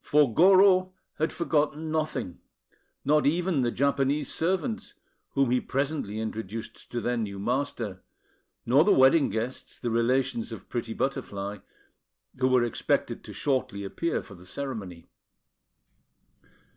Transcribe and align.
For 0.00 0.34
Goro 0.34 0.94
had 1.14 1.32
forgotten 1.32 1.92
nothing, 1.92 2.40
not 3.04 3.24
even 3.24 3.60
the 3.60 3.70
Japanese 3.70 4.34
servants, 4.34 4.94
whom 5.34 5.52
he 5.52 5.60
presently 5.60 6.18
introduced 6.18 6.90
to 6.90 7.00
their 7.00 7.16
new 7.16 7.38
master; 7.38 8.02
nor 8.66 8.82
the 8.82 8.90
wedding 8.90 9.30
guests, 9.30 9.78
the 9.78 9.92
relations 9.92 10.50
of 10.50 10.68
pretty 10.68 10.92
Butterfly, 10.92 11.58
who 12.36 12.48
were 12.48 12.64
expected 12.64 13.22
to 13.22 13.32
shortly 13.32 13.84
appear 13.84 14.22
for 14.24 14.34
the 14.34 14.44
ceremony. 14.44 15.06